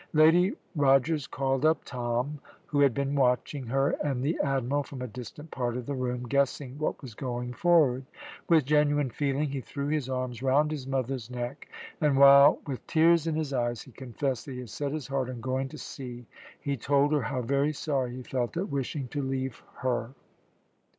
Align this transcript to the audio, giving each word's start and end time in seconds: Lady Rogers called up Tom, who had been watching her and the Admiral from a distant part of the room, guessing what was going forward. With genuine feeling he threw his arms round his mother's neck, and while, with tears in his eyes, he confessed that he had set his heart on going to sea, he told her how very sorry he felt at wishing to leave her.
Lady 0.13 0.51
Rogers 0.75 1.27
called 1.27 1.63
up 1.63 1.85
Tom, 1.85 2.39
who 2.65 2.79
had 2.79 2.91
been 2.91 3.13
watching 3.13 3.67
her 3.67 3.91
and 4.03 4.23
the 4.23 4.39
Admiral 4.43 4.81
from 4.81 5.03
a 5.03 5.07
distant 5.07 5.51
part 5.51 5.77
of 5.77 5.85
the 5.85 5.93
room, 5.93 6.27
guessing 6.27 6.79
what 6.79 6.99
was 7.03 7.13
going 7.13 7.53
forward. 7.53 8.03
With 8.49 8.65
genuine 8.65 9.11
feeling 9.11 9.49
he 9.49 9.61
threw 9.61 9.89
his 9.89 10.09
arms 10.09 10.41
round 10.41 10.71
his 10.71 10.87
mother's 10.87 11.29
neck, 11.29 11.67
and 12.01 12.17
while, 12.17 12.57
with 12.65 12.87
tears 12.87 13.27
in 13.27 13.35
his 13.35 13.53
eyes, 13.53 13.83
he 13.83 13.91
confessed 13.91 14.47
that 14.47 14.53
he 14.53 14.59
had 14.61 14.71
set 14.71 14.91
his 14.91 15.05
heart 15.05 15.29
on 15.29 15.39
going 15.39 15.69
to 15.69 15.77
sea, 15.77 16.25
he 16.59 16.75
told 16.77 17.13
her 17.13 17.21
how 17.21 17.43
very 17.43 17.71
sorry 17.71 18.15
he 18.15 18.23
felt 18.23 18.57
at 18.57 18.69
wishing 18.69 19.07
to 19.09 19.21
leave 19.21 19.61
her. 19.83 20.15